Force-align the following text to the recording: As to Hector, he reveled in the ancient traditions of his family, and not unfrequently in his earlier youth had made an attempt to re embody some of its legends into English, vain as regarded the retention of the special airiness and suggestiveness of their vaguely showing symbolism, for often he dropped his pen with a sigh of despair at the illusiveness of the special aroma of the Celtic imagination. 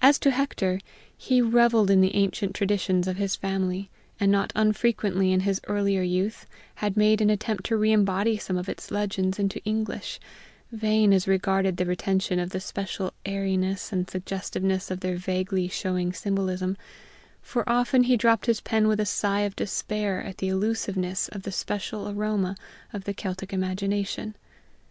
As 0.00 0.18
to 0.20 0.30
Hector, 0.30 0.80
he 1.14 1.42
reveled 1.42 1.90
in 1.90 2.00
the 2.00 2.14
ancient 2.16 2.54
traditions 2.54 3.06
of 3.06 3.18
his 3.18 3.36
family, 3.36 3.90
and 4.18 4.32
not 4.32 4.50
unfrequently 4.56 5.30
in 5.30 5.40
his 5.40 5.60
earlier 5.68 6.00
youth 6.00 6.46
had 6.76 6.96
made 6.96 7.20
an 7.20 7.28
attempt 7.28 7.64
to 7.66 7.76
re 7.76 7.92
embody 7.92 8.38
some 8.38 8.56
of 8.56 8.70
its 8.70 8.90
legends 8.90 9.38
into 9.38 9.62
English, 9.66 10.20
vain 10.72 11.12
as 11.12 11.28
regarded 11.28 11.76
the 11.76 11.84
retention 11.84 12.38
of 12.38 12.48
the 12.48 12.60
special 12.60 13.12
airiness 13.26 13.92
and 13.92 14.08
suggestiveness 14.08 14.90
of 14.90 15.00
their 15.00 15.16
vaguely 15.18 15.68
showing 15.68 16.14
symbolism, 16.14 16.74
for 17.42 17.68
often 17.68 18.04
he 18.04 18.16
dropped 18.16 18.46
his 18.46 18.62
pen 18.62 18.88
with 18.88 18.98
a 19.00 19.04
sigh 19.04 19.40
of 19.40 19.54
despair 19.54 20.22
at 20.22 20.38
the 20.38 20.48
illusiveness 20.48 21.28
of 21.28 21.42
the 21.42 21.52
special 21.52 22.08
aroma 22.08 22.56
of 22.94 23.04
the 23.04 23.12
Celtic 23.12 23.52
imagination. 23.52 24.34